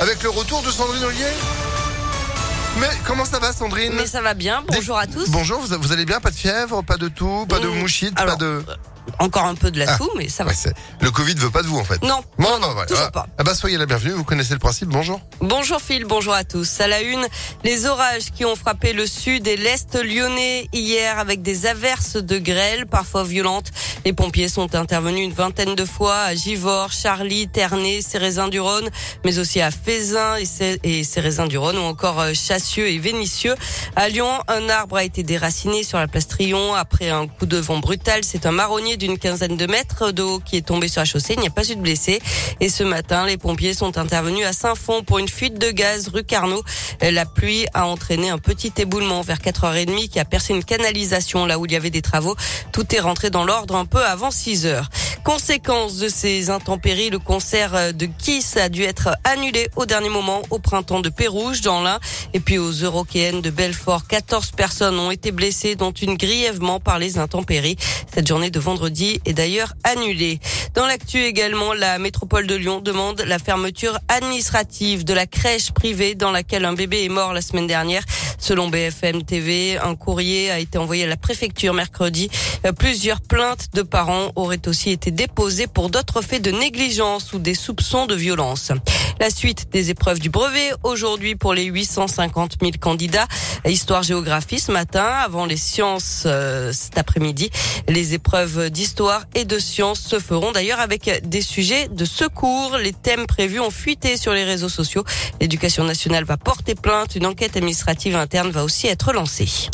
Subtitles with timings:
[0.00, 1.32] avec le retour de Sandrine Ollier.
[2.78, 5.28] Mais comment ça va Sandrine Mais ça va bien, bonjour à tous.
[5.28, 6.20] Bonjour, vous, vous allez bien?
[6.20, 8.64] Pas de fièvre, pas de tout, pas de Mmh, mouchite, alors, pas de...
[9.18, 9.96] Encore un peu de la Ah.
[9.98, 10.50] toux, mais ça va.
[10.50, 12.02] Ouais, le Covid veut pas de vous en fait.
[12.02, 12.86] Non, Non, non, voilà.
[12.86, 13.26] toujours Ah, pas.
[13.38, 15.20] Ah bah soyez la bienvenue, vous connaissez le principe, bonjour.
[15.40, 16.80] Bonjour Phil, bonjour à tous.
[16.80, 17.26] À la une,
[17.64, 22.38] les orages qui ont frappé le sud et l'est lyonnais hier avec des averses de
[22.38, 23.70] grêle parfois violentes.
[24.04, 28.88] Les pompiers sont intervenus une vingtaine de fois à Givors, Charlie, Ternay, Cérézin-du-Rhône,
[29.24, 33.54] mais aussi à Fézin et Cé- et Cérézin-du-Rhône ou encore euh, Chassieux et Vénissieux.
[33.96, 37.58] À Lyon, un arbre a été déraciné sur la place Trion après un coup de
[37.58, 38.20] vent brutal.
[38.24, 41.34] C'est un marronnier d'une quinzaine de mètres de haut qui est tombé sur la chaussée.
[41.34, 42.20] Il n'y a pas eu de blessés.
[42.60, 46.24] Et ce matin, les pompiers sont intervenus à Saint-Fond pour une fuite de gaz rue
[46.24, 46.62] Carnot.
[47.00, 51.58] La pluie a entraîné un petit éboulement vers 4h30 qui a percé une canalisation là
[51.58, 52.36] où il y avait des travaux.
[52.72, 54.88] Tout est rentré dans l'ordre un peu avant 6 heures.
[55.24, 60.42] Conséquence de ces intempéries, le concert de Kiss a dû être annulé au dernier moment
[60.50, 62.00] au printemps de Pérouge dans l'Ain
[62.32, 64.06] et puis aux Eurokéennes de Belfort.
[64.06, 67.76] 14 personnes ont été blessées dont une grièvement par les intempéries.
[68.12, 70.40] Cette journée de vendredi est d'ailleurs annulée.
[70.74, 76.14] Dans l'actu également, la métropole de Lyon demande la fermeture administrative de la crèche privée
[76.14, 78.04] dans laquelle un bébé est mort la semaine dernière.
[78.40, 82.30] Selon BFM TV, un courrier a été envoyé à la préfecture mercredi.
[82.66, 87.38] Euh, Plusieurs plaintes de parents auraient aussi été déposées pour d'autres faits de négligence ou
[87.38, 88.72] des soupçons de violence.
[89.20, 93.26] La suite des épreuves du brevet aujourd'hui pour les 850 000 candidats.
[93.66, 97.50] Histoire géographie ce matin, avant les sciences euh, cet après-midi.
[97.86, 102.78] Les épreuves d'histoire et de sciences se feront d'ailleurs avec des sujets de secours.
[102.78, 105.04] Les thèmes prévus ont fuité sur les réseaux sociaux.
[105.40, 107.14] L'éducation nationale va porter plainte.
[107.14, 108.16] Une enquête administrative
[108.50, 109.68] va aussi être lancée.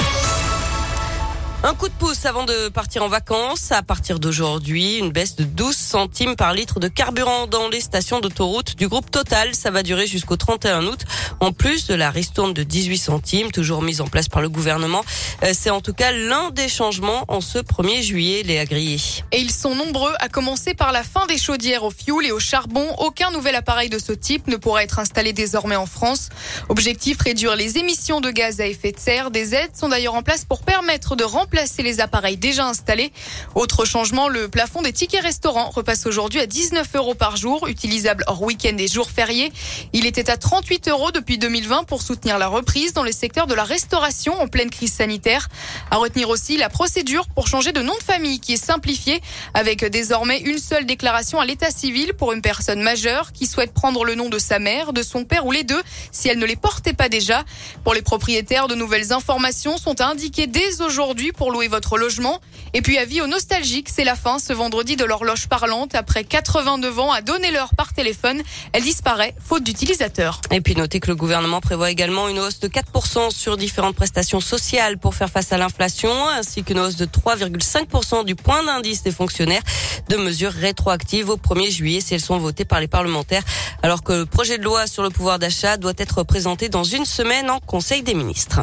[1.64, 3.72] Un coup de pouce avant de partir en vacances.
[3.72, 8.20] À partir d'aujourd'hui, une baisse de 12 centimes par litre de carburant dans les stations
[8.20, 9.54] d'autoroute du groupe Total.
[9.54, 11.00] Ça va durer jusqu'au 31 août.
[11.40, 15.02] En plus de la ristourne de 18 centimes, toujours mise en place par le gouvernement.
[15.42, 19.00] Euh, C'est en tout cas l'un des changements en ce 1er juillet, les agriers.
[19.32, 22.38] Et ils sont nombreux, à commencer par la fin des chaudières au fioul et au
[22.38, 22.86] charbon.
[22.98, 26.28] Aucun nouvel appareil de ce type ne pourra être installé désormais en France.
[26.69, 29.31] Objectif, réduire les émissions de gaz à effet de serre.
[29.31, 31.45] Des aides sont d'ailleurs en place pour permettre de remplacer
[31.78, 33.12] les appareils déjà installés.
[33.54, 38.24] Autre changement, le plafond des tickets restaurants repasse aujourd'hui à 19 euros par jour, utilisable
[38.26, 39.52] hors week-end et jours fériés.
[39.92, 43.54] Il était à 38 euros depuis 2020 pour soutenir la reprise dans les secteurs de
[43.54, 45.48] la restauration en pleine crise sanitaire.
[45.90, 49.20] À retenir aussi la procédure pour changer de nom de famille qui est simplifiée
[49.54, 54.04] avec désormais une seule déclaration à l'état civil pour une personne majeure qui souhaite prendre
[54.04, 55.82] le nom de sa mère, de son père ou les deux
[56.12, 57.44] si elle ne les portait pas déjà.
[57.84, 62.41] Pour les propriétaires, de nouvelles informations sont à indiquer dès aujourd'hui pour louer votre logement.
[62.74, 65.94] Et puis avis aux nostalgiques, c'est la fin ce vendredi de l'horloge parlante.
[65.94, 68.42] Après 89 ans à donner l'heure par téléphone,
[68.72, 70.41] elle disparaît faute d'utilisateurs.
[70.50, 74.41] Et puis notez que le gouvernement prévoit également une hausse de 4% sur différentes prestations
[74.41, 79.12] sociales pour faire face à l'inflation, ainsi qu'une hausse de 3,5% du point d'indice des
[79.12, 79.62] fonctionnaires,
[80.08, 83.44] de mesures rétroactives au 1er juillet si elles sont votées par les parlementaires,
[83.82, 87.04] alors que le projet de loi sur le pouvoir d'achat doit être présenté dans une
[87.04, 88.60] semaine en Conseil des ministres.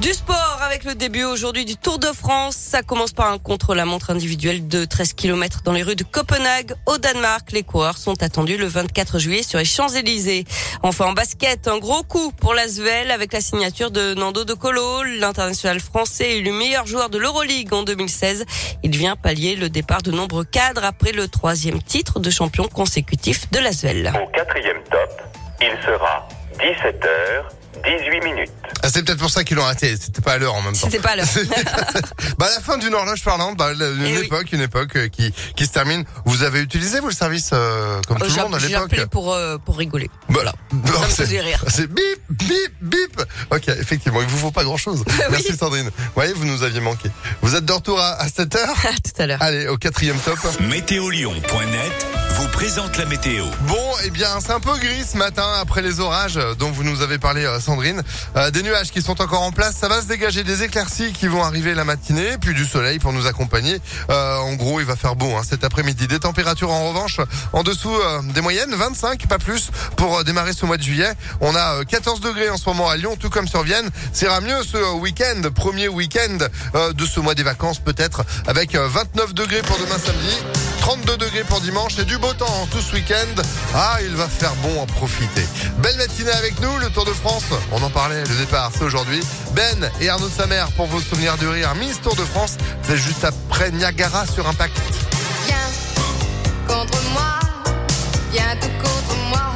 [0.00, 2.54] Du sport avec le début aujourd'hui du Tour de France.
[2.54, 6.98] Ça commence par un contre-la-montre individuel de 13 km dans les rues de Copenhague au
[6.98, 7.50] Danemark.
[7.50, 10.44] Les coureurs sont attendus le 24 juillet sur les Champs-Élysées.
[10.84, 15.02] Enfin en basket, un gros coup pour l'Asvel avec la signature de Nando De Colo,
[15.02, 18.44] l'international français élu meilleur joueur de l'Euroleague en 2016.
[18.84, 23.50] Il vient pallier le départ de nombreux cadres après le troisième titre de champion consécutif
[23.50, 24.12] de l'Asvel.
[24.14, 25.22] Au quatrième top,
[25.60, 26.28] il sera
[26.60, 28.50] 17h, 18 minutes.
[28.82, 30.80] Ah, c'est peut-être pour ça qu'ils l'ont raté, c'était pas à l'heure en même temps.
[30.90, 31.26] C'était pas à l'heure.
[32.38, 34.24] bah, la fin d'une horloge parlante, bah, une Eh oui.
[34.24, 36.04] époque, une époque euh, qui, qui se termine.
[36.24, 39.06] Vous avez utilisé, vous, le service, euh, comme tout le monde à J'ai l'époque appelé
[39.06, 40.10] pour, euh, pour rigoler.
[40.28, 40.52] Voilà.
[40.72, 41.62] Bon, Ça me faisait rire.
[41.68, 43.22] C'est bip, bip, bip.
[43.50, 45.04] Ok, effectivement, il vous faut pas grand chose.
[45.30, 45.86] Merci Sandrine.
[45.96, 47.10] Vous voyez, vous nous aviez manqué.
[47.42, 49.42] Vous êtes de retour à, à 7h À tout à l'heure.
[49.42, 50.38] Allez, au quatrième top.
[50.60, 52.06] Météolion.net
[52.38, 53.44] vous présente la météo.
[53.62, 56.84] Bon, eh bien, c'est un peu gris ce matin après les orages euh, dont vous
[56.84, 57.58] nous avez parlé, euh,
[58.36, 59.76] Euh, des nuages qui sont encore en place.
[59.76, 63.12] Ça va se dégager des éclaircies qui vont arriver la matinée, puis du soleil pour
[63.12, 63.78] nous accompagner.
[64.10, 66.06] Euh, en gros, il va faire beau hein, cet après-midi.
[66.06, 67.20] Des températures en revanche
[67.52, 71.12] en dessous euh, des moyennes, 25, pas plus, pour démarrer ce mois de juillet.
[71.40, 73.90] On a euh, 14 degrés en ce moment à Lyon, tout comme sur Vienne.
[74.12, 76.38] Ça ira mieux ce week-end, premier week-end
[76.92, 80.57] de ce mois des vacances peut-être, avec euh, 29 degrés pour demain samedi.
[80.88, 83.42] 32 degrés pour dimanche et du beau temps tout ce week-end.
[83.74, 85.46] Ah, il va faire bon en profiter.
[85.82, 87.44] Belle matinée avec nous, le Tour de France.
[87.72, 89.20] On en parlait, le départ, c'est aujourd'hui.
[89.52, 91.74] Ben et Arnaud Samer pour vos souvenirs de rire.
[91.74, 94.78] Miss Tour de France, c'est juste après Niagara sur Impact.
[95.44, 95.56] Viens
[96.66, 97.38] contre moi,
[98.32, 99.47] viens tout contre moi.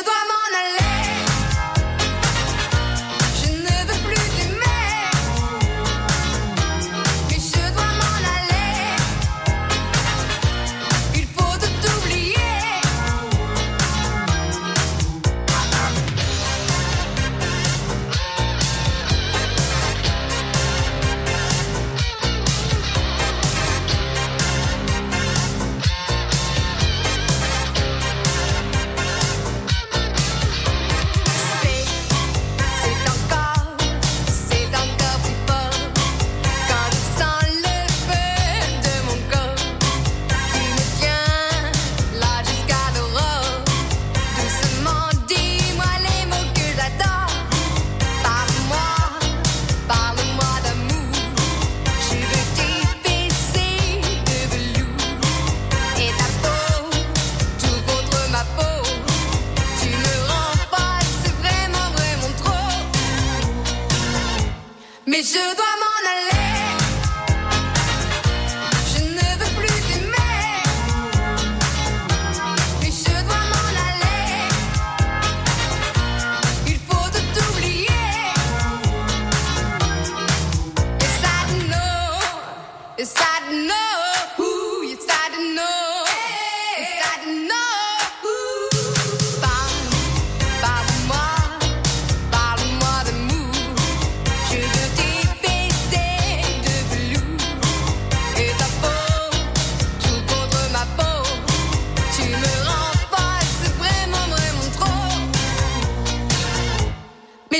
[0.00, 0.99] Mais je dois m'en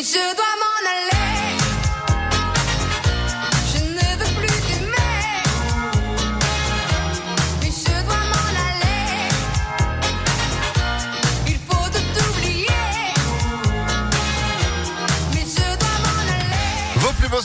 [0.00, 0.69] Mais je dois m'en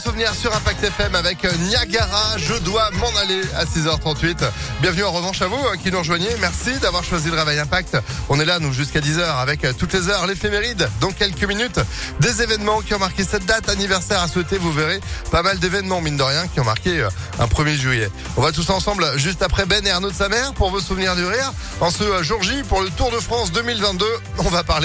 [0.06, 2.38] Souvenirs sur Impact FM avec euh, Niagara.
[2.38, 4.36] Je dois m'en aller à 6h38.
[4.80, 6.28] Bienvenue en revanche à vous euh, qui nous rejoignez.
[6.40, 7.98] Merci d'avoir choisi le Réveil Impact.
[8.28, 10.88] On est là, nous, jusqu'à 10h avec euh, toutes les heures, l'éphéméride.
[11.00, 11.80] Dans quelques minutes,
[12.20, 14.58] des événements qui ont marqué cette date anniversaire à souhaiter.
[14.58, 15.00] Vous verrez
[15.32, 17.04] pas mal d'événements, mine de rien, qui ont marqué
[17.40, 18.10] un 1er juillet.
[18.36, 21.16] On va tous ensemble, juste après Ben et Arnaud de sa mère, pour vos souvenirs
[21.16, 21.52] du rire.
[21.80, 24.06] En ce jour J, pour le Tour de France 2022,
[24.38, 24.84] on va parler